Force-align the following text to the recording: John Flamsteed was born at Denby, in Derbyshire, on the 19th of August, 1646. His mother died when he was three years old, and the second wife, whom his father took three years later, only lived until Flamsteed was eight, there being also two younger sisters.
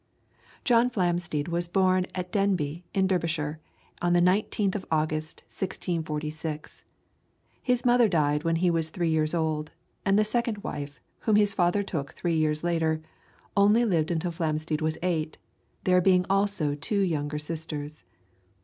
John 0.63 0.89
Flamsteed 0.89 1.47
was 1.49 1.67
born 1.67 2.07
at 2.15 2.31
Denby, 2.31 2.83
in 2.91 3.05
Derbyshire, 3.05 3.59
on 4.01 4.13
the 4.13 4.19
19th 4.19 4.73
of 4.73 4.83
August, 4.89 5.41
1646. 5.45 6.85
His 7.61 7.85
mother 7.85 8.09
died 8.09 8.43
when 8.43 8.55
he 8.55 8.71
was 8.71 8.89
three 8.89 9.09
years 9.11 9.35
old, 9.35 9.71
and 10.03 10.17
the 10.17 10.25
second 10.25 10.63
wife, 10.63 10.99
whom 11.19 11.35
his 11.35 11.53
father 11.53 11.83
took 11.83 12.13
three 12.15 12.35
years 12.35 12.63
later, 12.63 12.99
only 13.55 13.85
lived 13.85 14.09
until 14.09 14.31
Flamsteed 14.31 14.81
was 14.81 14.97
eight, 15.03 15.37
there 15.83 16.01
being 16.01 16.25
also 16.31 16.73
two 16.73 17.01
younger 17.01 17.37
sisters. 17.37 18.03